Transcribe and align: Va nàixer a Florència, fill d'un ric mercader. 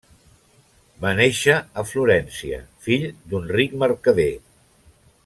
Va 1.03 1.11
nàixer 1.19 1.57
a 1.83 1.85
Florència, 1.91 2.59
fill 2.87 3.07
d'un 3.35 3.49
ric 3.55 3.77
mercader. 3.85 4.31